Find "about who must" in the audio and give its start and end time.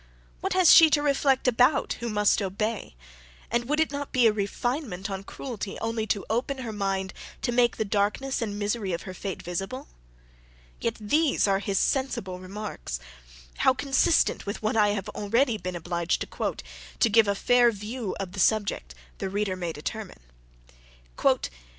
1.47-2.41